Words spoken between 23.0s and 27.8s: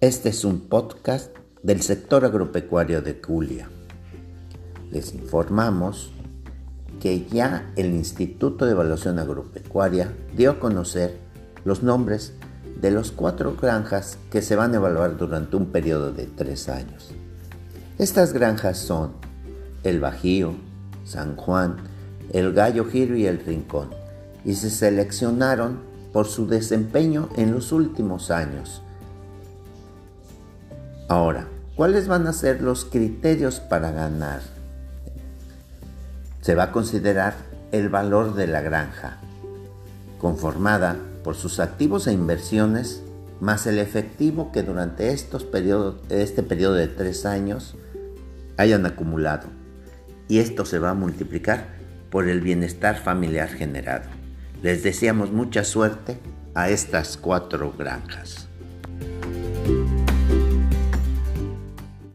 y El Rincón, y se seleccionaron por su desempeño en los